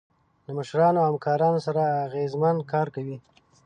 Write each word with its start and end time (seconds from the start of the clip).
له 0.45 0.51
مشرانو 0.59 0.97
او 1.05 1.07
همکارانو 1.11 1.59
سره 1.67 1.81
اغیزمن 2.07 2.55
کار 2.71 2.87
کوئ. 2.95 3.15